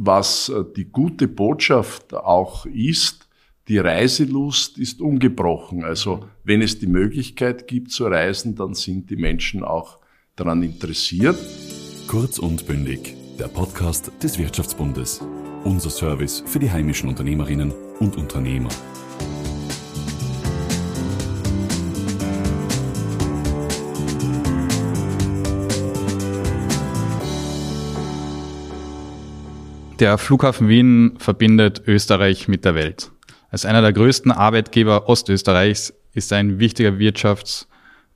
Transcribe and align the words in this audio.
Was 0.00 0.48
äh, 0.48 0.62
die 0.76 0.84
gute 0.84 1.26
Botschaft 1.26 2.14
auch 2.14 2.66
ist, 2.66 3.28
die 3.66 3.78
Reiselust 3.78 4.78
ist 4.78 5.00
ungebrochen. 5.00 5.82
Also 5.82 6.24
wenn 6.44 6.62
es 6.62 6.78
die 6.78 6.86
Möglichkeit 6.86 7.66
gibt 7.66 7.90
zu 7.90 8.06
reisen, 8.06 8.54
dann 8.54 8.74
sind 8.74 9.10
die 9.10 9.16
Menschen 9.16 9.64
auch 9.64 9.98
daran 10.36 10.62
interessiert. 10.62 11.36
Kurz 12.06 12.38
und 12.38 12.64
bündig, 12.68 13.16
der 13.40 13.48
Podcast 13.48 14.12
des 14.22 14.38
Wirtschaftsbundes. 14.38 15.20
Unser 15.64 15.90
Service 15.90 16.44
für 16.46 16.60
die 16.60 16.70
heimischen 16.70 17.08
Unternehmerinnen 17.08 17.72
und 17.98 18.16
Unternehmer. 18.16 18.70
Der 29.98 30.16
Flughafen 30.16 30.68
Wien 30.68 31.16
verbindet 31.18 31.82
Österreich 31.88 32.46
mit 32.46 32.64
der 32.64 32.76
Welt. 32.76 33.10
Als 33.50 33.64
einer 33.64 33.82
der 33.82 33.92
größten 33.92 34.30
Arbeitgeber 34.30 35.08
Ostösterreichs 35.08 35.92
ist 36.12 36.30
er 36.30 36.38
ein 36.38 36.60
wichtiger 36.60 36.90
Wirtschafts- 36.90 37.66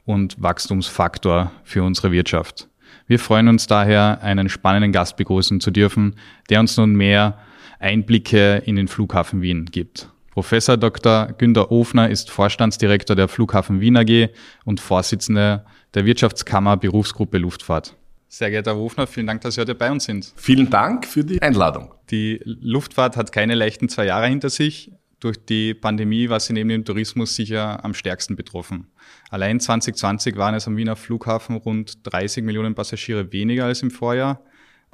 und 0.04 0.40
Wachstumsfaktor 0.40 1.50
für 1.64 1.82
unsere 1.82 2.12
Wirtschaft. 2.12 2.68
Wir 3.08 3.18
freuen 3.18 3.48
uns 3.48 3.66
daher, 3.66 4.22
einen 4.22 4.48
spannenden 4.48 4.92
Gast 4.92 5.16
begrüßen 5.16 5.58
zu 5.58 5.72
dürfen, 5.72 6.14
der 6.50 6.60
uns 6.60 6.76
nun 6.76 6.94
mehr 6.94 7.38
Einblicke 7.80 8.62
in 8.64 8.76
den 8.76 8.86
Flughafen 8.86 9.42
Wien 9.42 9.64
gibt. 9.64 10.08
Professor 10.30 10.76
Dr. 10.76 11.32
Günter 11.36 11.72
Ofner 11.72 12.08
ist 12.08 12.30
Vorstandsdirektor 12.30 13.16
der 13.16 13.26
Flughafen 13.26 13.80
Wien 13.80 13.96
AG 13.96 14.28
und 14.64 14.78
Vorsitzender 14.78 15.66
der 15.94 16.06
Wirtschaftskammer 16.06 16.76
Berufsgruppe 16.76 17.38
Luftfahrt. 17.38 17.96
Sehr 18.34 18.50
geehrter 18.50 18.70
Herr 18.70 18.80
Hofner, 18.80 19.06
vielen 19.06 19.26
Dank, 19.26 19.42
dass 19.42 19.56
Sie 19.56 19.60
heute 19.60 19.74
bei 19.74 19.92
uns 19.92 20.04
sind. 20.04 20.32
Vielen 20.36 20.70
Dank 20.70 21.06
für 21.06 21.22
die 21.22 21.42
Einladung. 21.42 21.92
Die 22.10 22.40
Luftfahrt 22.44 23.14
hat 23.14 23.30
keine 23.30 23.54
leichten 23.54 23.90
zwei 23.90 24.06
Jahre 24.06 24.26
hinter 24.26 24.48
sich. 24.48 24.90
Durch 25.20 25.36
die 25.44 25.74
Pandemie 25.74 26.30
war 26.30 26.40
sie 26.40 26.54
neben 26.54 26.70
dem 26.70 26.86
Tourismus 26.86 27.36
sicher 27.36 27.84
am 27.84 27.92
stärksten 27.92 28.34
betroffen. 28.34 28.86
Allein 29.28 29.60
2020 29.60 30.38
waren 30.38 30.54
es 30.54 30.66
am 30.66 30.78
Wiener 30.78 30.96
Flughafen 30.96 31.56
rund 31.56 31.98
30 32.10 32.42
Millionen 32.42 32.74
Passagiere 32.74 33.30
weniger 33.34 33.66
als 33.66 33.82
im 33.82 33.90
Vorjahr. 33.90 34.42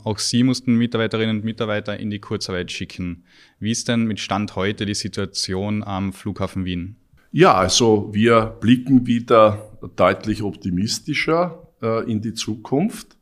Auch 0.03 0.19
Sie 0.19 0.43
mussten 0.43 0.75
Mitarbeiterinnen 0.75 1.37
und 1.37 1.45
Mitarbeiter 1.45 1.97
in 1.97 2.11
die 2.11 2.19
Kurzarbeit 2.19 2.73
schicken. 2.73 3.23
Wie 3.61 3.71
ist 3.71 3.87
denn 3.87 4.07
mit 4.07 4.19
Stand 4.19 4.57
heute 4.57 4.85
die 4.85 4.95
Situation 4.95 5.85
am 5.85 6.13
Flughafen 6.13 6.65
Wien? 6.65 6.97
Ja, 7.31 7.55
also 7.55 8.11
wir 8.13 8.57
blicken 8.61 9.07
wieder 9.07 9.79
deutlich 9.95 10.43
optimistischer 10.43 11.69
äh, 11.81 12.11
in 12.11 12.21
die 12.21 12.35
Zukunft. 12.35 13.18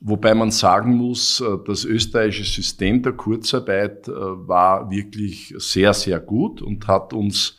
Wobei 0.00 0.34
man 0.34 0.50
sagen 0.50 0.96
muss, 0.96 1.40
äh, 1.40 1.58
das 1.66 1.84
österreichische 1.84 2.62
System 2.62 3.02
der 3.02 3.12
Kurzarbeit 3.12 4.08
äh, 4.08 4.12
war 4.12 4.90
wirklich 4.90 5.54
sehr, 5.58 5.92
sehr 5.92 6.20
gut 6.20 6.62
und 6.62 6.86
hat 6.88 7.12
uns 7.12 7.58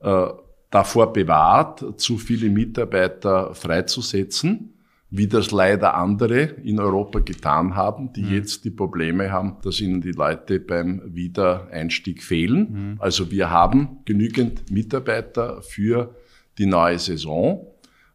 äh, 0.00 0.26
davor 0.70 1.12
bewahrt, 1.12 2.00
zu 2.00 2.16
viele 2.16 2.48
Mitarbeiter 2.48 3.54
freizusetzen, 3.54 4.72
wie 5.10 5.26
das 5.26 5.50
leider 5.50 5.94
andere 5.94 6.40
in 6.40 6.80
Europa 6.80 7.18
getan 7.18 7.76
haben, 7.76 8.14
die 8.14 8.22
mhm. 8.22 8.32
jetzt 8.32 8.64
die 8.64 8.70
Probleme 8.70 9.30
haben, 9.30 9.58
dass 9.62 9.78
ihnen 9.78 10.00
die 10.00 10.12
Leute 10.12 10.60
beim 10.60 11.02
Wiedereinstieg 11.04 12.22
fehlen. 12.22 12.92
Mhm. 12.92 12.96
Also 13.00 13.30
wir 13.30 13.50
haben 13.50 13.98
genügend 14.06 14.70
Mitarbeiter 14.70 15.60
für 15.60 16.14
die 16.56 16.64
neue 16.64 16.98
Saison 16.98 17.66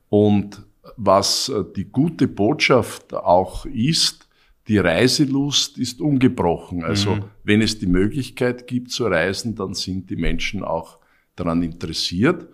und 0.10 0.64
was 0.96 1.50
äh, 1.50 1.64
die 1.76 1.86
gute 1.86 2.28
Botschaft 2.28 3.14
auch 3.14 3.66
ist, 3.66 4.28
die 4.68 4.78
Reiselust 4.78 5.78
ist 5.78 6.02
ungebrochen. 6.02 6.84
Also 6.84 7.16
mhm. 7.16 7.24
wenn 7.44 7.62
es 7.62 7.80
die 7.80 7.88
Möglichkeit 7.88 8.68
gibt 8.68 8.92
zu 8.92 9.06
reisen, 9.06 9.56
dann 9.56 9.74
sind 9.74 10.10
die 10.10 10.18
Menschen 10.18 10.64
auch 10.64 10.98
daran 11.36 11.64
interessiert. 11.64 12.48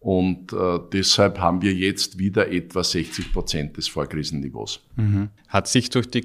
Und 0.00 0.52
äh, 0.52 0.80
deshalb 0.92 1.38
haben 1.38 1.62
wir 1.62 1.72
jetzt 1.72 2.18
wieder 2.18 2.50
etwa 2.50 2.84
60 2.84 3.32
Prozent 3.32 3.76
des 3.76 3.88
Vorkrisenniveaus. 3.88 4.80
Mhm. 4.96 5.30
Hat 5.48 5.68
sich 5.68 5.88
durch 5.90 6.10
die 6.10 6.24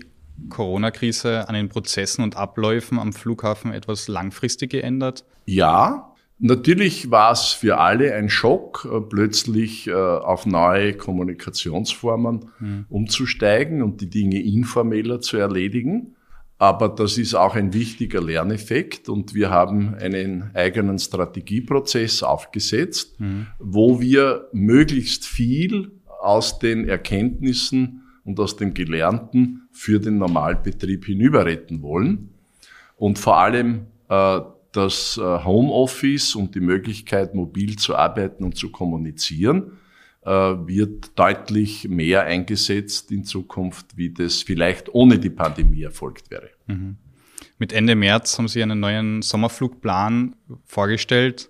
Corona-Krise 0.50 1.48
an 1.48 1.56
den 1.56 1.70
Prozessen 1.70 2.24
und 2.24 2.36
Abläufen 2.36 3.00
am 3.00 3.14
Flughafen 3.14 3.72
etwas 3.72 4.08
langfristig 4.08 4.72
geändert? 4.72 5.24
Ja, 5.46 6.09
Natürlich 6.42 7.12
war 7.12 7.34
es 7.34 7.48
für 7.48 7.80
alle 7.80 8.16
ein 8.16 8.30
Schock, 8.30 8.88
äh, 8.90 9.02
plötzlich 9.02 9.88
äh, 9.88 9.94
auf 9.94 10.46
neue 10.46 10.94
Kommunikationsformen 10.94 12.46
mhm. 12.60 12.86
umzusteigen 12.88 13.84
und 13.84 14.00
die 14.00 14.10
Dinge 14.10 14.42
informeller 14.42 15.20
zu 15.20 15.38
erledigen. 15.38 16.16
Aber 16.58 16.90
das 16.90 17.18
ist 17.18 17.36
auch 17.36 17.56
ein 17.56 17.74
wichtiger 17.74 18.22
Lerneffekt 18.22 19.10
und 19.10 19.34
wir 19.34 19.50
haben 19.50 19.96
einen 19.96 20.52
eigenen 20.54 21.00
Strategieprozess 21.00 22.24
aufgesetzt, 22.24 23.20
mhm. 23.20 23.48
wo 23.60 24.00
wir 24.00 24.48
möglichst 24.54 25.26
viel 25.26 25.92
aus 26.22 26.60
den 26.60 26.88
Erkenntnissen 26.88 28.04
und 28.24 28.40
aus 28.40 28.56
dem 28.56 28.74
Gelernten 28.74 29.68
für 29.72 30.00
den 30.00 30.18
Normalbetrieb 30.18 31.06
hinüberretten 31.06 31.82
wollen 31.82 32.30
und 32.98 33.20
vor 33.20 33.38
allem 33.38 33.88
äh, 34.10 34.42
das 34.72 35.18
äh, 35.18 35.22
Homeoffice 35.22 36.36
und 36.36 36.56
die 36.56 36.60
Möglichkeit, 36.60 37.36
mobil 37.36 37.78
zu 37.78 37.96
arbeiten 37.96 38.44
und 38.44 38.56
zu 38.56 38.72
kommunizieren, 38.72 39.78
äh, 40.22 40.30
wird 40.30 41.18
deutlich 41.18 41.88
mehr 41.88 42.24
eingesetzt 42.24 43.12
in 43.12 43.24
Zukunft, 43.24 43.98
wie 43.98 44.12
das 44.12 44.42
vielleicht 44.42 44.94
ohne 44.94 45.20
die 45.20 45.30
Pandemie 45.30 45.84
erfolgt 45.84 46.30
wäre. 46.30 46.50
Mhm. 46.68 46.98
Mit 47.58 47.74
Ende 47.74 47.96
März 47.96 48.38
haben 48.38 48.48
Sie 48.48 48.62
einen 48.62 48.80
neuen 48.80 49.22
Sommerflugplan 49.22 50.36
vorgestellt. 50.66 51.50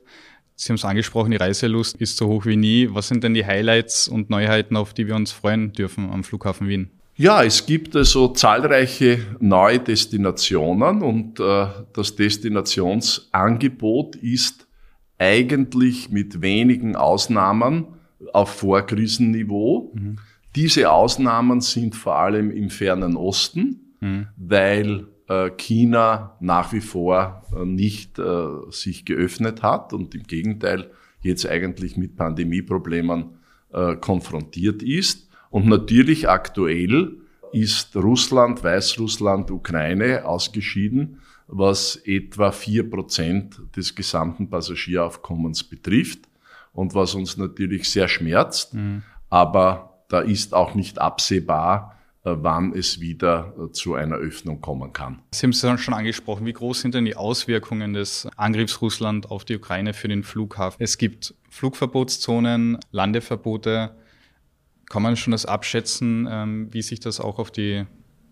Sie 0.55 0.69
haben 0.69 0.75
es 0.75 0.85
angesprochen, 0.85 1.31
die 1.31 1.37
Reiselust 1.37 1.97
ist 1.97 2.17
so 2.17 2.27
hoch 2.27 2.45
wie 2.45 2.57
nie. 2.57 2.89
Was 2.91 3.07
sind 3.07 3.23
denn 3.23 3.33
die 3.33 3.45
Highlights 3.45 4.07
und 4.07 4.29
Neuheiten, 4.29 4.75
auf 4.75 4.93
die 4.93 5.07
wir 5.07 5.15
uns 5.15 5.31
freuen 5.31 5.71
dürfen 5.73 6.09
am 6.09 6.23
Flughafen 6.23 6.67
Wien? 6.67 6.91
Ja, 7.19 7.43
es 7.43 7.65
gibt 7.65 7.97
also 7.97 8.29
zahlreiche 8.29 9.19
neue 9.41 9.79
Destinationen 9.79 11.01
und 11.01 11.41
äh, 11.41 11.65
das 11.91 12.15
Destinationsangebot 12.15 14.15
ist 14.15 14.69
eigentlich 15.17 16.09
mit 16.11 16.41
wenigen 16.41 16.95
Ausnahmen 16.95 17.87
auf 18.31 18.51
Vorkrisenniveau. 18.51 19.91
Mhm. 19.93 20.19
Diese 20.55 20.89
Ausnahmen 20.89 21.59
sind 21.59 21.97
vor 21.97 22.15
allem 22.15 22.51
im 22.51 22.69
fernen 22.69 23.17
Osten, 23.17 23.97
mhm. 23.99 24.27
weil 24.37 25.07
äh, 25.27 25.49
China 25.57 26.37
nach 26.39 26.71
wie 26.71 26.79
vor 26.79 27.43
äh, 27.53 27.65
nicht 27.65 28.17
äh, 28.17 28.45
sich 28.69 29.03
geöffnet 29.03 29.61
hat 29.61 29.91
und 29.91 30.15
im 30.15 30.23
Gegenteil 30.23 30.89
jetzt 31.19 31.45
eigentlich 31.45 31.97
mit 31.97 32.15
Pandemieproblemen 32.15 33.31
äh, 33.73 33.97
konfrontiert 33.97 34.81
ist. 34.81 35.28
Und 35.49 35.67
natürlich 35.67 36.29
aktuell 36.29 37.17
ist 37.51 37.95
Russland, 37.95 38.63
Weißrussland, 38.63 39.51
Ukraine 39.51 40.25
ausgeschieden, 40.25 41.21
was 41.47 41.95
etwa 42.05 42.51
vier 42.51 42.89
Prozent 42.89 43.59
des 43.75 43.95
gesamten 43.95 44.49
Passagieraufkommens 44.49 45.63
betrifft 45.63 46.29
und 46.73 46.93
was 46.93 47.15
uns 47.15 47.37
natürlich 47.37 47.89
sehr 47.89 48.07
schmerzt. 48.07 48.75
Mhm. 48.75 49.01
Aber 49.29 50.03
da 50.09 50.19
ist 50.19 50.53
auch 50.53 50.75
nicht 50.75 50.99
absehbar, 50.99 51.99
äh, 52.23 52.35
wann 52.35 52.73
es 52.73 52.99
wieder 52.99 53.53
äh, 53.57 53.71
zu 53.71 53.95
einer 53.95 54.17
Öffnung 54.17 54.61
kommen 54.61 54.93
kann. 54.93 55.21
Sie 55.31 55.43
haben 55.45 55.51
es 55.51 55.81
schon 55.81 55.93
angesprochen. 55.93 56.45
Wie 56.45 56.53
groß 56.53 56.81
sind 56.81 56.93
denn 56.93 57.05
die 57.05 57.15
Auswirkungen 57.15 57.93
des 57.93 58.27
Angriffs 58.35 58.81
Russland 58.81 59.31
auf 59.31 59.45
die 59.45 59.55
Ukraine 59.55 59.93
für 59.93 60.07
den 60.07 60.23
Flughafen? 60.23 60.77
Es 60.79 60.97
gibt 60.97 61.33
Flugverbotszonen, 61.49 62.77
Landeverbote. 62.91 63.95
Kann 64.89 65.03
man 65.03 65.15
schon 65.15 65.31
das 65.31 65.45
abschätzen, 65.45 66.27
ähm, 66.29 66.67
wie 66.71 66.81
sich 66.81 66.99
das 66.99 67.19
auch 67.19 67.37
auf 67.37 67.51
die 67.51 67.85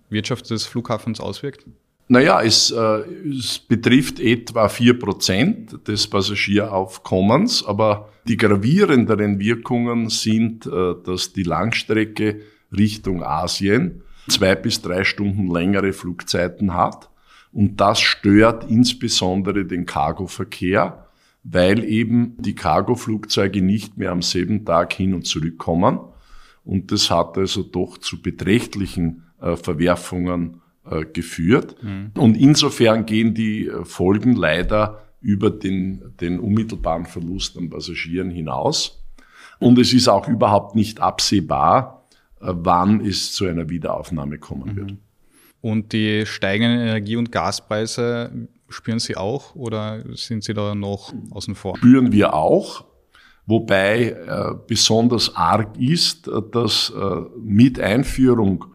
Wirtschaft 0.10 0.50
des 0.50 0.66
Flughafens 0.66 1.20
auswirkt? 1.20 1.66
Naja, 2.10 2.42
es, 2.42 2.72
äh, 2.72 3.04
es 3.30 3.60
betrifft 3.60 4.20
etwa 4.20 4.68
vier 4.70 4.98
Prozent 4.98 5.88
des 5.88 6.08
Passagieraufkommens, 6.08 7.64
aber 7.66 8.10
die 8.28 8.38
gravierenderen 8.38 9.40
Wirkungen 9.40 10.10
sind, 10.10 10.66
äh, 10.66 10.96
dass 11.06 11.34
die 11.34 11.44
Langstrecke 11.44 12.42
Richtung 12.76 13.24
Asien 13.24 14.02
zwei 14.28 14.56
bis 14.56 14.82
drei 14.82 15.04
Stunden 15.04 15.52
längere 15.52 15.94
Flugzeiten 15.94 16.74
hat. 16.74 17.10
Und 17.52 17.80
das 17.80 18.00
stört 18.00 18.70
insbesondere 18.70 19.66
den 19.66 19.86
Cargoverkehr, 19.86 21.08
weil 21.44 21.84
eben 21.84 22.36
die 22.40 22.56
Cargoflugzeuge 22.56 23.62
nicht 23.62 23.98
mehr 23.98 24.12
am 24.12 24.22
selben 24.22 24.66
Tag 24.66 24.94
hin 24.94 25.14
und 25.14 25.28
zurück 25.28 25.58
kommen 25.58 26.00
und 26.68 26.92
das 26.92 27.10
hat 27.10 27.38
also 27.38 27.64
doch 27.64 27.98
zu 27.98 28.22
beträchtlichen 28.22 29.24
äh, 29.42 29.56
Verwerfungen 29.56 30.62
äh, 30.86 31.06
geführt. 31.06 31.82
Mhm. 31.82 32.12
Und 32.16 32.36
insofern 32.36 33.06
gehen 33.06 33.34
die 33.34 33.68
äh, 33.68 33.86
Folgen 33.86 34.36
leider 34.36 35.04
über 35.22 35.50
den, 35.50 36.14
den 36.20 36.40
unmittelbaren 36.40 37.06
Verlust 37.06 37.58
an 37.58 37.70
Passagieren 37.70 38.30
hinaus. 38.30 39.02
Und 39.60 39.80
es 39.80 39.94
ist 39.94 40.10
auch 40.10 40.28
überhaupt 40.28 40.76
nicht 40.76 41.00
absehbar, 41.00 42.06
wann 42.40 43.02
es 43.02 43.32
zu 43.32 43.46
einer 43.46 43.70
Wiederaufnahme 43.70 44.38
kommen 44.38 44.74
mhm. 44.74 44.76
wird. 44.76 44.94
Und 45.62 45.94
die 45.94 46.26
steigenden 46.26 46.82
Energie- 46.82 47.16
und 47.16 47.32
Gaspreise 47.32 48.48
spüren 48.70 49.00
Sie 49.00 49.16
auch 49.16 49.56
oder 49.56 50.04
sind 50.16 50.44
Sie 50.44 50.54
da 50.54 50.76
noch 50.76 51.14
außen 51.32 51.56
vor? 51.56 51.78
Spüren 51.78 52.12
wir 52.12 52.34
auch, 52.36 52.86
wobei 53.48 54.12
äh, 54.12 54.54
besonders 54.68 55.36
arg 55.36 55.78
ist, 55.80 56.28
äh, 56.28 56.42
dass 56.52 56.92
äh, 56.96 57.22
mit 57.42 57.80
Einführung 57.80 58.66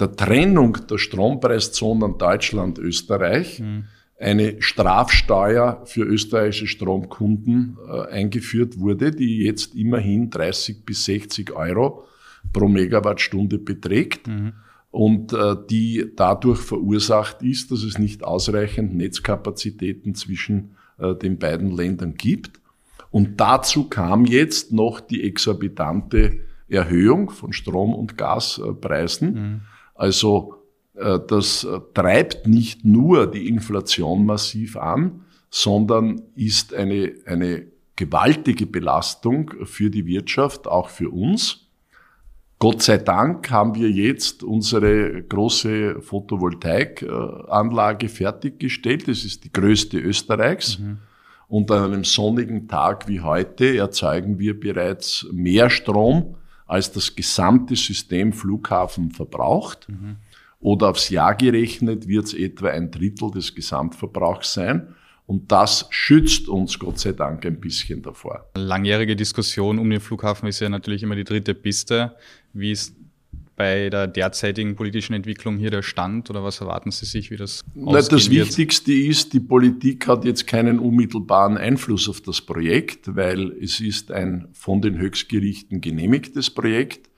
der 0.00 0.16
Trennung 0.16 0.78
der 0.88 0.96
Strompreiszonen 0.96 2.16
Deutschland, 2.16 2.78
Österreich 2.78 3.60
mhm. 3.60 3.84
eine 4.18 4.62
Strafsteuer 4.62 5.82
für 5.84 6.04
österreichische 6.04 6.66
Stromkunden 6.66 7.76
äh, 7.86 8.10
eingeführt 8.10 8.78
wurde, 8.78 9.10
die 9.10 9.42
jetzt 9.42 9.74
immerhin 9.74 10.30
30 10.30 10.86
bis 10.86 11.04
60 11.04 11.52
Euro 11.52 12.04
pro 12.52 12.68
Megawattstunde 12.68 13.58
beträgt. 13.58 14.28
Mhm 14.28 14.54
und 14.92 15.32
äh, 15.32 15.56
die 15.70 16.12
dadurch 16.14 16.60
verursacht 16.60 17.42
ist, 17.42 17.72
dass 17.72 17.82
es 17.82 17.98
nicht 17.98 18.22
ausreichend 18.22 18.94
Netzkapazitäten 18.94 20.14
zwischen 20.14 20.76
äh, 20.98 21.14
den 21.14 21.38
beiden 21.38 21.70
Ländern 21.70 22.14
gibt. 22.14 22.60
Und 23.12 23.40
dazu 23.40 23.88
kam 23.88 24.24
jetzt 24.24 24.72
noch 24.72 25.00
die 25.00 25.22
exorbitante 25.22 26.40
Erhöhung 26.68 27.30
von 27.30 27.52
Strom- 27.52 27.94
und 27.94 28.18
Gaspreisen. 28.18 29.34
Mhm. 29.34 29.60
Also 29.94 30.62
äh, 30.94 31.20
das 31.28 31.62
äh, 31.64 31.78
treibt 31.94 32.48
nicht 32.48 32.84
nur 32.84 33.30
die 33.30 33.46
Inflation 33.48 34.26
massiv 34.26 34.76
an, 34.76 35.20
sondern 35.50 36.22
ist 36.34 36.74
eine, 36.74 37.12
eine 37.26 37.66
gewaltige 37.96 38.66
Belastung 38.66 39.52
für 39.64 39.90
die 39.90 40.06
Wirtschaft, 40.06 40.66
auch 40.66 40.88
für 40.88 41.10
uns. 41.10 41.68
Gott 42.58 42.82
sei 42.82 42.96
Dank 42.96 43.50
haben 43.50 43.74
wir 43.74 43.90
jetzt 43.90 44.42
unsere 44.42 45.22
große 45.24 46.00
Photovoltaikanlage 46.00 48.08
fertiggestellt. 48.08 49.06
Das 49.08 49.24
ist 49.24 49.44
die 49.44 49.52
größte 49.52 49.98
Österreichs. 49.98 50.78
Mhm. 50.78 50.96
Und 51.52 51.70
an 51.70 51.84
einem 51.92 52.04
sonnigen 52.04 52.66
Tag 52.66 53.08
wie 53.08 53.20
heute 53.20 53.76
erzeugen 53.76 54.38
wir 54.38 54.58
bereits 54.58 55.26
mehr 55.32 55.68
Strom, 55.68 56.36
als 56.66 56.92
das 56.92 57.14
gesamte 57.14 57.76
System 57.76 58.32
Flughafen 58.32 59.10
verbraucht. 59.10 59.86
Mhm. 59.86 60.16
Oder 60.60 60.88
aufs 60.88 61.10
Jahr 61.10 61.34
gerechnet 61.34 62.08
wird 62.08 62.24
es 62.24 62.32
etwa 62.32 62.68
ein 62.68 62.90
Drittel 62.90 63.30
des 63.32 63.54
Gesamtverbrauchs 63.54 64.54
sein. 64.54 64.94
Und 65.26 65.52
das 65.52 65.88
schützt 65.90 66.48
uns 66.48 66.78
Gott 66.78 66.98
sei 66.98 67.12
Dank 67.12 67.44
ein 67.44 67.60
bisschen 67.60 68.00
davor. 68.00 68.46
Langjährige 68.54 69.14
Diskussion 69.14 69.78
um 69.78 69.90
den 69.90 70.00
Flughafen 70.00 70.48
ist 70.48 70.60
ja 70.60 70.70
natürlich 70.70 71.02
immer 71.02 71.16
die 71.16 71.24
dritte 71.24 71.52
Piste. 71.52 72.16
Wie 72.54 72.72
ist 72.72 72.96
bei 73.62 73.90
der 73.90 74.08
derzeitigen 74.08 74.74
politischen 74.74 75.14
Entwicklung 75.14 75.56
hier 75.56 75.70
der 75.70 75.82
Stand 75.82 76.28
oder 76.30 76.42
was 76.42 76.60
erwarten 76.60 76.90
Sie 76.90 77.06
sich, 77.06 77.30
wie 77.30 77.36
das 77.36 77.62
Na, 77.76 77.92
Das 77.92 78.10
wird? 78.10 78.48
Wichtigste 78.48 78.92
ist, 78.92 79.34
die 79.34 79.38
Politik 79.38 80.08
hat 80.08 80.24
jetzt 80.24 80.48
keinen 80.48 80.80
unmittelbaren 80.80 81.56
Einfluss 81.56 82.08
auf 82.08 82.20
das 82.20 82.40
Projekt, 82.40 83.14
weil 83.14 83.52
es 83.52 83.78
ist 83.78 84.10
ein 84.10 84.48
von 84.52 84.82
den 84.82 84.98
Höchstgerichten 84.98 85.80
genehmigtes 85.80 86.50
Projekt 86.50 87.08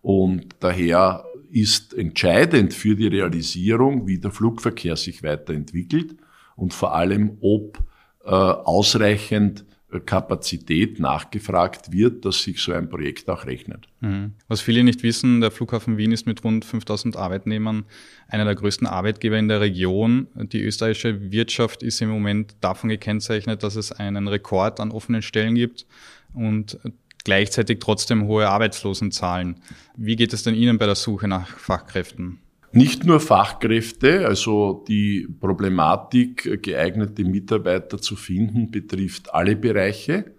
und 0.00 0.56
daher 0.60 1.26
ist 1.50 1.92
entscheidend 1.92 2.72
für 2.72 2.96
die 2.96 3.08
Realisierung, 3.08 4.06
wie 4.06 4.18
der 4.18 4.30
Flugverkehr 4.30 4.96
sich 4.96 5.22
weiterentwickelt 5.22 6.16
und 6.56 6.72
vor 6.72 6.94
allem, 6.94 7.36
ob 7.42 7.78
äh, 8.24 8.30
ausreichend 8.30 9.66
Kapazität 10.00 10.98
nachgefragt 10.98 11.92
wird, 11.92 12.24
dass 12.24 12.42
sich 12.42 12.60
so 12.60 12.72
ein 12.72 12.88
Projekt 12.88 13.28
auch 13.28 13.46
rechnet. 13.46 13.88
Mhm. 14.00 14.32
Was 14.48 14.60
viele 14.60 14.84
nicht 14.84 15.02
wissen, 15.02 15.40
der 15.40 15.50
Flughafen 15.50 15.96
Wien 15.96 16.12
ist 16.12 16.26
mit 16.26 16.44
rund 16.44 16.64
5000 16.64 17.16
Arbeitnehmern 17.16 17.84
einer 18.28 18.44
der 18.44 18.54
größten 18.54 18.86
Arbeitgeber 18.86 19.38
in 19.38 19.48
der 19.48 19.60
Region. 19.60 20.28
Die 20.34 20.62
österreichische 20.62 21.30
Wirtschaft 21.30 21.82
ist 21.82 22.00
im 22.00 22.08
Moment 22.08 22.56
davon 22.60 22.90
gekennzeichnet, 22.90 23.62
dass 23.62 23.76
es 23.76 23.92
einen 23.92 24.28
Rekord 24.28 24.80
an 24.80 24.90
offenen 24.90 25.22
Stellen 25.22 25.54
gibt 25.54 25.86
und 26.32 26.78
gleichzeitig 27.24 27.78
trotzdem 27.80 28.26
hohe 28.26 28.48
Arbeitslosenzahlen. 28.48 29.56
Wie 29.96 30.16
geht 30.16 30.32
es 30.32 30.42
denn 30.42 30.54
Ihnen 30.54 30.78
bei 30.78 30.86
der 30.86 30.94
Suche 30.94 31.26
nach 31.26 31.48
Fachkräften? 31.48 32.40
Nicht 32.76 33.04
nur 33.04 33.20
Fachkräfte, 33.20 34.26
also 34.26 34.84
die 34.88 35.28
Problematik, 35.38 36.60
geeignete 36.60 37.22
Mitarbeiter 37.22 37.98
zu 37.98 38.16
finden, 38.16 38.72
betrifft 38.72 39.32
alle 39.32 39.54
Bereiche. 39.54 40.34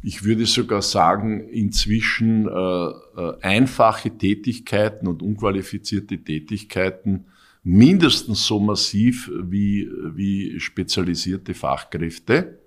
Ich 0.00 0.22
würde 0.22 0.46
sogar 0.46 0.80
sagen, 0.80 1.48
inzwischen 1.48 2.46
äh, 2.46 2.50
äh, 2.50 2.92
einfache 3.42 4.16
Tätigkeiten 4.16 5.08
und 5.08 5.22
unqualifizierte 5.22 6.18
Tätigkeiten 6.18 7.24
mindestens 7.64 8.46
so 8.46 8.60
massiv 8.60 9.28
wie, 9.42 9.90
wie 10.14 10.60
spezialisierte 10.60 11.52
Fachkräfte. 11.52 12.60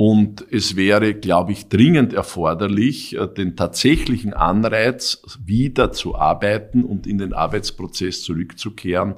Und 0.00 0.46
es 0.52 0.76
wäre, 0.76 1.12
glaube 1.12 1.50
ich, 1.50 1.68
dringend 1.68 2.12
erforderlich, 2.12 3.16
äh, 3.16 3.26
den 3.26 3.56
tatsächlichen 3.56 4.32
Anreiz 4.32 5.20
wieder 5.44 5.90
zu 5.90 6.14
arbeiten 6.14 6.84
und 6.84 7.04
in 7.04 7.18
den 7.18 7.32
Arbeitsprozess 7.32 8.22
zurückzukehren 8.22 9.16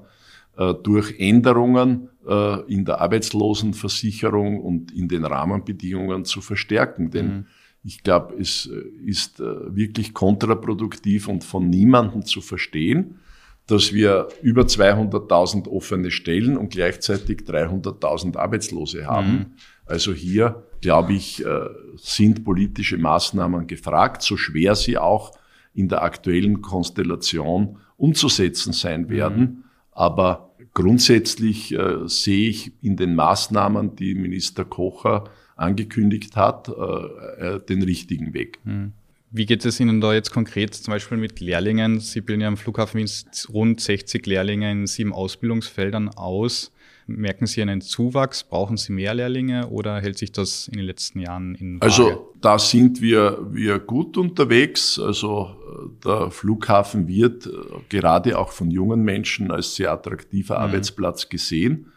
äh, 0.56 0.72
durch 0.72 1.16
Änderungen 1.18 2.08
äh, 2.26 2.62
in 2.72 2.86
der 2.86 3.02
Arbeitslosenversicherung 3.02 4.58
und 4.58 4.90
in 4.90 5.08
den 5.08 5.26
Rahmenbedingungen 5.26 6.24
zu 6.24 6.40
verstärken. 6.40 7.10
Denn 7.10 7.26
mhm. 7.26 7.46
ich 7.84 8.02
glaube, 8.02 8.36
es 8.40 8.64
ist 9.04 9.38
wirklich 9.38 10.14
kontraproduktiv 10.14 11.28
und 11.28 11.44
von 11.44 11.68
niemandem 11.68 12.24
zu 12.24 12.40
verstehen, 12.40 13.18
dass 13.66 13.92
wir 13.92 14.28
über 14.40 14.62
200.000 14.62 15.68
offene 15.68 16.10
Stellen 16.10 16.56
und 16.56 16.70
gleichzeitig 16.70 17.40
300.000 17.40 18.38
Arbeitslose 18.38 19.06
haben. 19.06 19.30
Mhm. 19.30 19.46
Also 19.84 20.14
hier, 20.14 20.64
glaube 20.80 21.12
ich, 21.12 21.44
äh, 21.44 21.68
sind 21.96 22.44
politische 22.44 22.98
Maßnahmen 22.98 23.66
gefragt, 23.66 24.22
so 24.22 24.36
schwer 24.36 24.74
sie 24.74 24.98
auch 24.98 25.32
in 25.74 25.88
der 25.88 26.02
aktuellen 26.02 26.62
Konstellation 26.62 27.78
umzusetzen 27.96 28.72
sein 28.72 29.08
werden. 29.08 29.40
Mhm. 29.40 29.64
Aber 29.92 30.50
grundsätzlich 30.74 31.74
äh, 31.74 32.06
sehe 32.06 32.48
ich 32.48 32.72
in 32.82 32.96
den 32.96 33.14
Maßnahmen, 33.14 33.96
die 33.96 34.14
Minister 34.14 34.64
Kocher 34.64 35.24
angekündigt 35.56 36.36
hat, 36.36 36.68
äh, 36.68 37.60
den 37.60 37.82
richtigen 37.82 38.32
Weg. 38.32 38.58
Mhm. 38.64 38.92
Wie 39.32 39.46
geht 39.46 39.64
es 39.64 39.78
Ihnen 39.78 40.00
da 40.00 40.12
jetzt 40.12 40.32
konkret 40.32 40.74
zum 40.74 40.92
Beispiel 40.92 41.16
mit 41.16 41.38
Lehrlingen? 41.38 42.00
Sie 42.00 42.20
bilden 42.20 42.40
ja 42.40 42.48
am 42.48 42.56
Flughafen 42.56 43.08
rund 43.48 43.80
60 43.80 44.26
Lehrlinge 44.26 44.72
in 44.72 44.86
sieben 44.88 45.12
Ausbildungsfeldern 45.12 46.08
aus. 46.08 46.72
Merken 47.16 47.46
Sie 47.46 47.62
einen 47.62 47.80
Zuwachs? 47.80 48.44
Brauchen 48.44 48.76
Sie 48.76 48.92
mehr 48.92 49.14
Lehrlinge 49.14 49.68
oder 49.68 50.00
hält 50.00 50.18
sich 50.18 50.32
das 50.32 50.68
in 50.68 50.78
den 50.78 50.86
letzten 50.86 51.20
Jahren 51.20 51.54
in 51.54 51.74
Waage? 51.74 51.84
Also 51.84 52.34
da 52.40 52.58
sind 52.58 53.00
wir, 53.00 53.38
wir 53.50 53.78
gut 53.78 54.16
unterwegs. 54.16 54.98
Also 54.98 55.56
der 56.04 56.30
Flughafen 56.30 57.08
wird 57.08 57.46
äh, 57.46 57.50
gerade 57.88 58.38
auch 58.38 58.52
von 58.52 58.70
jungen 58.70 59.02
Menschen 59.02 59.50
als 59.50 59.76
sehr 59.76 59.92
attraktiver 59.92 60.58
mhm. 60.58 60.64
Arbeitsplatz 60.64 61.28
gesehen. 61.28 61.92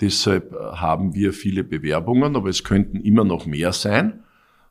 Deshalb 0.00 0.52
äh, 0.52 0.56
haben 0.56 1.14
wir 1.14 1.32
viele 1.32 1.64
Bewerbungen, 1.64 2.36
aber 2.36 2.48
es 2.48 2.64
könnten 2.64 3.00
immer 3.00 3.24
noch 3.24 3.46
mehr 3.46 3.72
sein. 3.72 4.24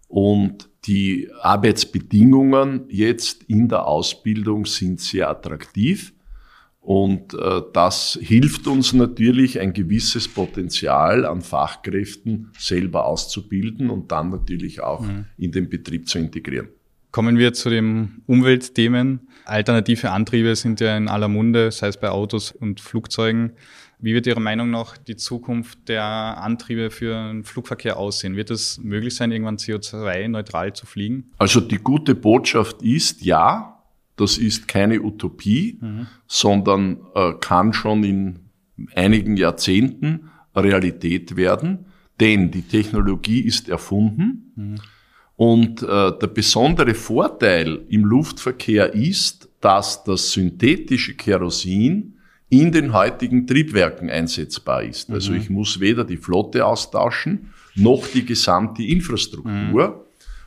Und 0.07 0.69
die 0.85 1.29
Arbeitsbedingungen 1.41 2.85
jetzt 2.89 3.43
in 3.43 3.69
der 3.69 3.87
Ausbildung 3.87 4.65
sind 4.65 4.99
sehr 4.99 5.29
attraktiv. 5.29 6.13
Und 6.83 7.33
äh, 7.33 7.61
das 7.71 8.19
hilft 8.21 8.67
uns 8.67 8.91
natürlich, 8.91 9.61
ein 9.61 9.71
gewisses 9.71 10.27
Potenzial 10.27 11.25
an 11.25 11.41
Fachkräften 11.41 12.51
selber 12.59 13.05
auszubilden 13.05 13.89
und 13.89 14.11
dann 14.11 14.29
natürlich 14.29 14.81
auch 14.81 15.01
mhm. 15.01 15.25
in 15.37 15.53
den 15.53 15.69
Betrieb 15.69 16.09
zu 16.09 16.19
integrieren. 16.19 16.67
Kommen 17.11 17.37
wir 17.37 17.53
zu 17.53 17.69
den 17.69 18.23
Umweltthemen. 18.25 19.21
Alternative 19.45 20.11
Antriebe 20.11 20.55
sind 20.57 20.81
ja 20.81 20.97
in 20.97 21.07
aller 21.07 21.29
Munde, 21.29 21.71
sei 21.71 21.87
es 21.87 21.97
bei 21.97 22.09
Autos 22.09 22.51
und 22.51 22.81
Flugzeugen. 22.81 23.53
Wie 23.99 24.13
wird 24.13 24.27
Ihrer 24.27 24.41
Meinung 24.41 24.69
nach 24.69 24.97
die 24.97 25.15
Zukunft 25.15 25.87
der 25.87 26.03
Antriebe 26.03 26.91
für 26.91 27.13
den 27.13 27.45
Flugverkehr 27.45 27.95
aussehen? 27.95 28.35
Wird 28.35 28.51
es 28.51 28.77
möglich 28.79 29.15
sein, 29.15 29.31
irgendwann 29.31 29.55
CO2-neutral 29.55 30.73
zu 30.73 30.85
fliegen? 30.85 31.31
Also 31.37 31.61
die 31.61 31.77
gute 31.77 32.13
Botschaft 32.13 32.81
ist 32.81 33.23
ja, 33.23 33.72
das 34.15 34.37
ist 34.37 34.67
keine 34.67 35.01
Utopie, 35.01 35.79
mhm. 35.81 36.07
sondern 36.27 36.99
äh, 37.15 37.33
kann 37.39 37.73
schon 37.73 38.03
in 38.03 38.39
einigen 38.95 39.37
Jahrzehnten 39.37 40.29
Realität 40.55 41.35
werden, 41.35 41.85
denn 42.19 42.51
die 42.51 42.61
Technologie 42.61 43.41
ist 43.41 43.69
erfunden 43.69 44.53
mhm. 44.55 44.75
und 45.35 45.81
äh, 45.81 46.11
der 46.19 46.27
besondere 46.27 46.93
Vorteil 46.93 47.81
im 47.89 48.05
Luftverkehr 48.05 48.93
ist, 48.93 49.49
dass 49.61 50.03
das 50.03 50.31
synthetische 50.31 51.15
Kerosin 51.15 52.17
in 52.49 52.71
den 52.71 52.93
heutigen 52.93 53.47
Triebwerken 53.47 54.11
einsetzbar 54.11 54.83
ist. 54.83 55.09
Also 55.09 55.31
mhm. 55.31 55.37
Also 55.37 55.43
ich 55.43 55.49
muss 55.49 55.79
weder 55.79 56.03
die 56.03 56.17
Flotte 56.17 56.65
austauschen, 56.65 57.51
noch 57.75 58.05
die 58.07 58.25
gesamte 58.25 58.83
Infrastruktur. 58.83 59.87
Mhm. 59.87 59.93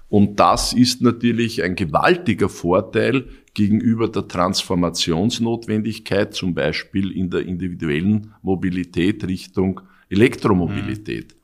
Und 0.08 0.38
das 0.38 0.72
ist 0.72 1.02
natürlich 1.02 1.64
ein 1.64 1.74
gewaltiger 1.74 2.48
Vorteil 2.48 3.26
gegenüber 3.56 4.08
der 4.08 4.28
Transformationsnotwendigkeit, 4.28 6.34
zum 6.34 6.52
Beispiel 6.52 7.10
in 7.10 7.30
der 7.30 7.46
individuellen 7.46 8.34
Mobilität 8.42 9.26
Richtung 9.26 9.80
Elektromobilität. 10.10 11.32
Mhm. 11.32 11.38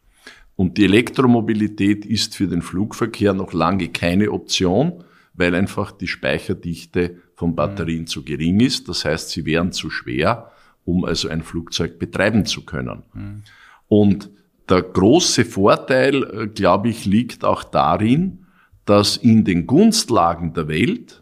Und 0.54 0.76
die 0.76 0.84
Elektromobilität 0.84 2.04
ist 2.04 2.36
für 2.36 2.46
den 2.46 2.60
Flugverkehr 2.60 3.32
noch 3.32 3.54
lange 3.54 3.88
keine 3.88 4.30
Option, 4.30 5.04
weil 5.32 5.54
einfach 5.54 5.90
die 5.90 6.06
Speicherdichte 6.06 7.16
von 7.34 7.56
Batterien 7.56 8.02
mhm. 8.02 8.08
zu 8.08 8.22
gering 8.22 8.60
ist. 8.60 8.90
Das 8.90 9.06
heißt, 9.06 9.30
sie 9.30 9.46
wären 9.46 9.72
zu 9.72 9.88
schwer, 9.88 10.52
um 10.84 11.06
also 11.06 11.30
ein 11.30 11.42
Flugzeug 11.42 11.98
betreiben 11.98 12.44
zu 12.44 12.66
können. 12.66 13.04
Mhm. 13.14 13.42
Und 13.88 14.30
der 14.68 14.82
große 14.82 15.46
Vorteil, 15.46 16.24
äh, 16.24 16.46
glaube 16.48 16.90
ich, 16.90 17.06
liegt 17.06 17.42
auch 17.42 17.64
darin, 17.64 18.44
dass 18.84 19.16
in 19.16 19.44
den 19.44 19.66
Gunstlagen 19.66 20.52
der 20.52 20.68
Welt, 20.68 21.21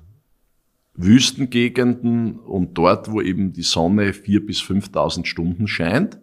Wüstengegenden 1.02 2.38
und 2.38 2.74
dort, 2.74 3.10
wo 3.10 3.20
eben 3.20 3.52
die 3.52 3.62
Sonne 3.62 4.12
vier 4.12 4.44
bis 4.44 4.60
5.000 4.60 5.26
Stunden 5.26 5.66
scheint, 5.66 6.18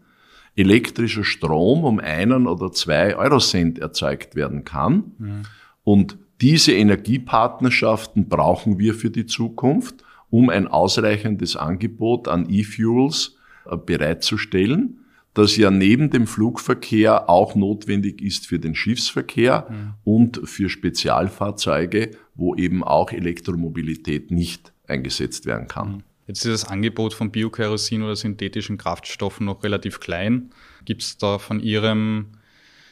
elektrischer 0.55 1.24
Strom 1.24 1.84
um 1.84 2.00
einen 2.00 2.48
oder 2.48 2.72
zwei 2.72 3.15
Eurocent 3.15 3.79
erzeugt 3.79 4.36
werden 4.36 4.63
kann. 4.63 5.12
Mhm. 5.17 5.41
Und 5.84 6.17
diese 6.41 6.74
Energiepartnerschaften 6.74 8.27
brauchen 8.27 8.79
wir 8.79 8.93
für 8.93 9.10
die 9.10 9.25
Zukunft, 9.25 10.03
um 10.29 10.50
ein 10.50 10.67
ausreichendes 10.67 11.55
Angebot 11.55 12.27
an 12.27 12.48
E-Fuels 12.50 13.38
äh, 13.65 13.77
bereitzustellen 13.77 15.00
das 15.38 15.56
ja 15.56 15.70
neben 15.72 16.10
dem 16.10 16.27
Flugverkehr 16.27 17.29
auch 17.29 17.56
notwendig 17.56 18.22
ist 18.22 18.48
für 18.48 18.60
den 18.60 18.75
Schiffsverkehr 18.75 19.67
mhm. 19.70 19.94
und 20.03 20.41
für 20.46 20.70
Spezialfahrzeuge, 20.70 22.12
wo 22.36 22.56
eben 22.56 22.84
auch 22.84 23.12
Elektromobilität 23.12 24.32
nicht 24.32 24.74
eingesetzt 24.88 25.46
werden 25.46 25.67
kann. 25.67 25.91
Mhm. 25.91 26.03
Jetzt 26.27 26.46
ist 26.46 26.63
das 26.63 26.70
Angebot 26.70 27.13
von 27.13 27.32
Biokerosin 27.32 28.03
oder 28.03 28.15
synthetischen 28.15 28.77
Kraftstoffen 28.77 29.46
noch 29.46 29.63
relativ 29.63 30.01
klein. 30.01 30.50
Gibt 30.84 31.01
es 31.01 31.17
da 31.17 31.38
von 31.39 31.62
Ihrem 31.62 32.34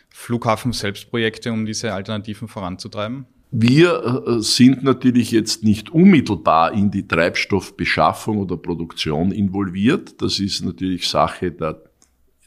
Flughafen 0.10 0.72
selbst 0.72 1.10
Projekte, 1.10 1.52
um 1.52 1.66
diese 1.66 1.94
Alternativen 1.94 2.48
voranzutreiben? 2.48 3.25
Wir 3.52 4.24
äh, 4.28 4.42
sind 4.42 4.84
natürlich 4.84 5.32
jetzt 5.32 5.64
nicht 5.64 5.90
unmittelbar 5.90 6.74
in 6.74 6.92
die 6.92 7.08
Treibstoffbeschaffung 7.08 8.38
oder 8.38 8.58
Produktion 8.58 9.32
involviert. 9.32 10.22
Das 10.22 10.40
ist 10.40 10.64
natürlich 10.64 11.08
Sache 11.10 11.52
der 11.52 11.82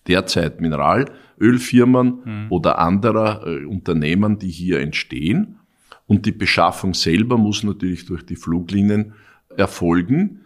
derzeit 0.08 0.60
Mineralölfirmen 0.60 2.18
mhm. 2.24 2.46
oder 2.50 2.78
anderer 2.78 3.46
äh, 3.46 3.64
Unternehmen, 3.64 4.38
die 4.38 4.50
hier 4.50 4.80
entstehen. 4.80 5.58
Und 6.06 6.24
die 6.26 6.32
Beschaffung 6.32 6.94
selber 6.94 7.36
muss 7.36 7.62
natürlich 7.62 8.06
durch 8.06 8.24
die 8.24 8.36
Fluglinien 8.36 9.12
erfolgen. 9.56 10.40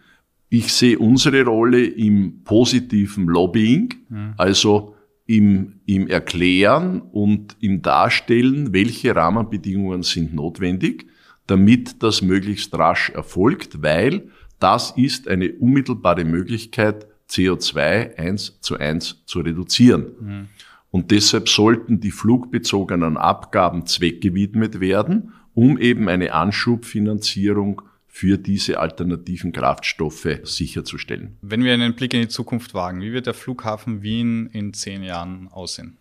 Ich 0.48 0.72
sehe 0.72 0.98
unsere 0.98 1.44
Rolle 1.44 1.84
im 1.84 2.42
positiven 2.44 3.26
Lobbying, 3.26 3.94
mhm. 4.08 4.34
also 4.36 4.96
im, 5.26 5.80
im 5.86 6.08
Erklären 6.08 7.00
und 7.00 7.56
im 7.60 7.80
Darstellen, 7.80 8.72
welche 8.72 9.14
Rahmenbedingungen 9.14 10.02
sind 10.02 10.34
notwendig, 10.34 11.06
damit 11.46 12.02
das 12.02 12.22
möglichst 12.22 12.74
rasch 12.74 13.10
erfolgt, 13.10 13.82
weil 13.82 14.28
das 14.58 14.92
ist 14.96 15.28
eine 15.28 15.52
unmittelbare 15.52 16.24
Möglichkeit, 16.24 17.06
CO2 17.32 18.18
eins 18.18 18.58
zu 18.60 18.78
eins 18.78 19.22
zu 19.24 19.40
reduzieren. 19.40 20.06
Mhm. 20.20 20.48
Und 20.90 21.10
deshalb 21.10 21.48
sollten 21.48 22.00
die 22.00 22.10
flugbezogenen 22.10 23.16
Abgaben 23.16 23.86
zweckgewidmet 23.86 24.78
werden, 24.80 25.32
um 25.54 25.78
eben 25.78 26.08
eine 26.08 26.34
Anschubfinanzierung 26.34 27.82
für 28.06 28.36
diese 28.36 28.78
alternativen 28.78 29.52
Kraftstoffe 29.52 30.40
sicherzustellen. 30.42 31.38
Wenn 31.40 31.64
wir 31.64 31.72
einen 31.72 31.94
Blick 31.94 32.12
in 32.12 32.20
die 32.20 32.28
Zukunft 32.28 32.74
wagen, 32.74 33.00
wie 33.00 33.14
wird 33.14 33.26
der 33.26 33.32
Flughafen 33.32 34.02
Wien 34.02 34.50
in 34.52 34.74
zehn 34.74 35.02
Jahren 35.02 35.48
aussehen? 35.48 35.96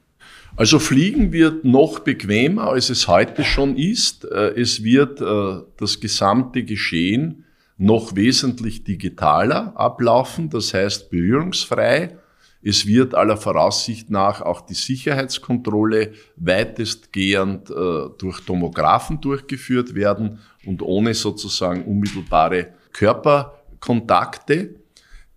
Also 0.57 0.77
Fliegen 0.79 1.31
wird 1.31 1.63
noch 1.63 1.99
bequemer, 1.99 2.69
als 2.69 2.89
es 2.89 3.07
heute 3.07 3.45
schon 3.45 3.77
ist. 3.77 4.25
Äh, 4.25 4.59
es 4.59 4.83
wird 4.83 5.21
äh, 5.21 5.63
das 5.77 6.01
gesamte 6.01 6.63
Geschehen 6.63 7.45
noch 7.81 8.15
wesentlich 8.15 8.83
digitaler 8.83 9.73
ablaufen, 9.75 10.51
das 10.51 10.71
heißt 10.71 11.09
berührungsfrei. 11.09 12.15
Es 12.61 12.85
wird 12.85 13.15
aller 13.15 13.37
Voraussicht 13.37 14.11
nach 14.11 14.43
auch 14.43 14.61
die 14.61 14.75
Sicherheitskontrolle 14.75 16.11
weitestgehend 16.35 17.71
äh, 17.71 17.73
durch 18.19 18.41
Tomographen 18.45 19.19
durchgeführt 19.19 19.95
werden 19.95 20.37
und 20.63 20.83
ohne 20.83 21.15
sozusagen 21.15 21.85
unmittelbare 21.85 22.67
Körperkontakte. 22.93 24.75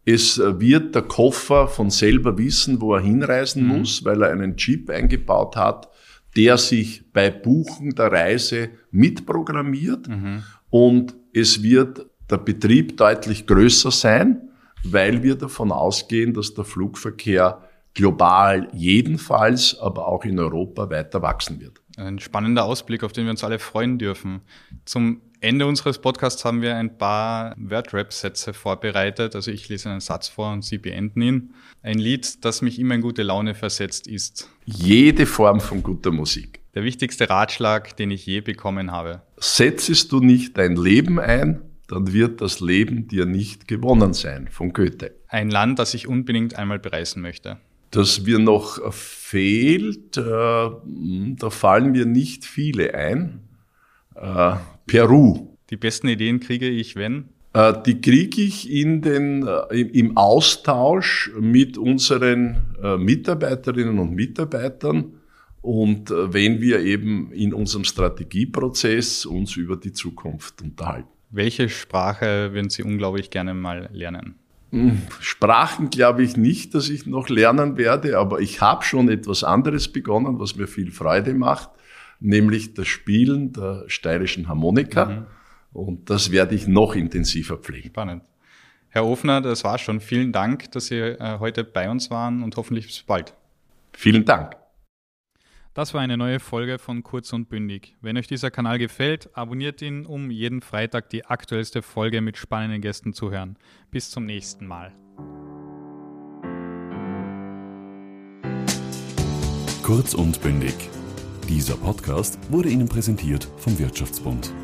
Es 0.04 0.36
äh, 0.36 0.60
wird 0.60 0.94
der 0.94 1.02
Koffer 1.02 1.66
von 1.66 1.88
selber 1.88 2.36
wissen, 2.36 2.78
wo 2.82 2.94
er 2.94 3.00
hinreisen 3.00 3.62
mhm. 3.62 3.78
muss, 3.78 4.04
weil 4.04 4.22
er 4.22 4.30
einen 4.30 4.58
Chip 4.58 4.90
eingebaut 4.90 5.56
hat, 5.56 5.88
der 6.36 6.58
sich 6.58 7.10
bei 7.10 7.30
Buchen 7.30 7.94
der 7.94 8.12
Reise 8.12 8.68
mitprogrammiert. 8.90 10.08
Mhm. 10.08 10.42
Und 10.68 11.14
es 11.32 11.62
wird 11.62 12.06
der 12.30 12.38
Betrieb 12.38 12.96
deutlich 12.96 13.46
größer 13.46 13.90
sein, 13.90 14.48
weil 14.82 15.22
wir 15.22 15.36
davon 15.36 15.72
ausgehen, 15.72 16.34
dass 16.34 16.54
der 16.54 16.64
Flugverkehr 16.64 17.62
global 17.94 18.68
jedenfalls, 18.72 19.78
aber 19.78 20.08
auch 20.08 20.24
in 20.24 20.38
Europa 20.38 20.90
weiter 20.90 21.22
wachsen 21.22 21.60
wird. 21.60 21.80
Ein 21.96 22.18
spannender 22.18 22.64
Ausblick, 22.64 23.04
auf 23.04 23.12
den 23.12 23.24
wir 23.24 23.30
uns 23.30 23.44
alle 23.44 23.60
freuen 23.60 23.98
dürfen. 23.98 24.40
Zum 24.84 25.20
Ende 25.40 25.66
unseres 25.66 25.98
Podcasts 25.98 26.44
haben 26.44 26.62
wir 26.62 26.74
ein 26.74 26.98
paar 26.98 27.54
Wordrap-Sätze 27.56 28.52
vorbereitet. 28.52 29.36
Also 29.36 29.50
ich 29.50 29.68
lese 29.68 29.90
einen 29.90 30.00
Satz 30.00 30.26
vor 30.26 30.52
und 30.52 30.64
Sie 30.64 30.78
beenden 30.78 31.22
ihn. 31.22 31.54
Ein 31.82 31.98
Lied, 31.98 32.44
das 32.44 32.62
mich 32.62 32.78
immer 32.78 32.94
in 32.94 33.02
gute 33.02 33.22
Laune 33.22 33.54
versetzt, 33.54 34.06
ist 34.08 34.48
jede 34.64 35.26
Form 35.26 35.60
von 35.60 35.82
guter 35.82 36.10
Musik. 36.10 36.60
Der 36.74 36.82
wichtigste 36.82 37.28
Ratschlag, 37.28 37.96
den 37.96 38.10
ich 38.10 38.26
je 38.26 38.40
bekommen 38.40 38.90
habe. 38.90 39.22
Setzest 39.36 40.10
du 40.10 40.20
nicht 40.20 40.56
dein 40.58 40.76
Leben 40.76 41.20
ein, 41.20 41.60
dann 41.88 42.12
wird 42.12 42.40
das 42.40 42.60
Leben 42.60 43.08
dir 43.08 43.26
nicht 43.26 43.68
gewonnen 43.68 44.14
sein, 44.14 44.48
von 44.50 44.72
Goethe. 44.72 45.14
Ein 45.28 45.50
Land, 45.50 45.78
das 45.78 45.94
ich 45.94 46.08
unbedingt 46.08 46.56
einmal 46.56 46.78
bereisen 46.78 47.22
möchte. 47.22 47.58
Das 47.90 48.22
mir 48.22 48.38
noch 48.38 48.92
fehlt, 48.92 50.16
äh, 50.16 50.20
da 50.20 51.50
fallen 51.50 51.92
mir 51.92 52.06
nicht 52.06 52.44
viele 52.44 52.94
ein. 52.94 53.40
Äh, 54.16 54.56
Peru. 54.86 55.56
Die 55.70 55.76
besten 55.76 56.08
Ideen 56.08 56.40
kriege 56.40 56.68
ich, 56.68 56.96
wenn? 56.96 57.28
Äh, 57.52 57.74
die 57.86 58.00
kriege 58.00 58.42
ich 58.42 58.70
in 58.70 59.00
den, 59.00 59.46
äh, 59.46 59.80
im 59.80 60.16
Austausch 60.16 61.30
mit 61.38 61.78
unseren 61.78 62.62
äh, 62.82 62.96
Mitarbeiterinnen 62.96 63.98
und 63.98 64.12
Mitarbeitern 64.12 65.20
und 65.62 66.10
äh, 66.10 66.34
wenn 66.34 66.60
wir 66.60 66.80
eben 66.80 67.32
in 67.32 67.54
unserem 67.54 67.84
Strategieprozess 67.84 69.24
uns 69.24 69.56
über 69.56 69.76
die 69.76 69.92
Zukunft 69.92 70.62
unterhalten. 70.62 71.08
Welche 71.34 71.68
Sprache 71.68 72.52
würden 72.52 72.70
Sie 72.70 72.84
unglaublich 72.84 73.28
gerne 73.28 73.54
mal 73.54 73.90
lernen? 73.92 74.36
Hm, 74.70 75.02
Sprachen 75.18 75.90
glaube 75.90 76.22
ich 76.22 76.36
nicht, 76.36 76.74
dass 76.76 76.88
ich 76.88 77.06
noch 77.06 77.28
lernen 77.28 77.76
werde, 77.76 78.18
aber 78.18 78.38
ich 78.38 78.60
habe 78.60 78.84
schon 78.84 79.08
etwas 79.08 79.42
anderes 79.42 79.88
begonnen, 79.88 80.38
was 80.38 80.54
mir 80.54 80.68
viel 80.68 80.92
Freude 80.92 81.34
macht, 81.34 81.70
nämlich 82.20 82.74
das 82.74 82.86
Spielen 82.86 83.52
der 83.52 83.82
steirischen 83.88 84.46
Harmonika. 84.46 85.06
Mhm. 85.06 85.26
Und 85.72 86.08
das 86.08 86.30
werde 86.30 86.54
ich 86.54 86.68
noch 86.68 86.94
intensiver 86.94 87.56
pflegen. 87.56 87.88
Spannend. 87.88 88.22
Herr 88.90 89.04
Ofner, 89.04 89.40
das 89.40 89.64
war 89.64 89.78
schon. 89.78 89.98
Vielen 90.00 90.30
Dank, 90.30 90.70
dass 90.70 90.86
Sie 90.86 90.98
äh, 90.98 91.40
heute 91.40 91.64
bei 91.64 91.90
uns 91.90 92.12
waren 92.12 92.44
und 92.44 92.56
hoffentlich 92.56 92.86
bis 92.86 93.02
bald. 93.02 93.34
Vielen 93.92 94.24
Dank. 94.24 94.54
Das 95.74 95.92
war 95.92 96.00
eine 96.00 96.16
neue 96.16 96.38
Folge 96.38 96.78
von 96.78 97.02
Kurz 97.02 97.32
und 97.32 97.48
Bündig. 97.48 97.96
Wenn 98.00 98.16
euch 98.16 98.28
dieser 98.28 98.52
Kanal 98.52 98.78
gefällt, 98.78 99.36
abonniert 99.36 99.82
ihn, 99.82 100.06
um 100.06 100.30
jeden 100.30 100.60
Freitag 100.60 101.10
die 101.10 101.26
aktuellste 101.26 101.82
Folge 101.82 102.20
mit 102.20 102.36
spannenden 102.36 102.80
Gästen 102.80 103.12
zu 103.12 103.32
hören. 103.32 103.56
Bis 103.90 104.08
zum 104.08 104.24
nächsten 104.24 104.68
Mal. 104.68 104.92
Kurz 109.82 110.14
und 110.14 110.40
Bündig. 110.42 110.74
Dieser 111.48 111.74
Podcast 111.74 112.38
wurde 112.52 112.68
Ihnen 112.68 112.88
präsentiert 112.88 113.48
vom 113.56 113.76
Wirtschaftsbund. 113.76 114.54